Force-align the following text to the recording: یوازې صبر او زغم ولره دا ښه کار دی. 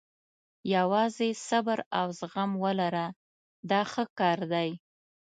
یوازې 0.75 1.29
صبر 1.47 1.79
او 1.99 2.07
زغم 2.19 2.51
ولره 2.63 3.05
دا 3.69 3.81
ښه 3.91 4.03
کار 4.19 4.39
دی. 4.53 4.69